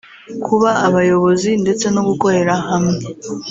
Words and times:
kuba 0.45 0.69
abayobozi 0.87 1.49
ndetse 1.63 1.85
no 1.95 2.01
gukorera 2.07 2.53
hamwe 2.67 2.97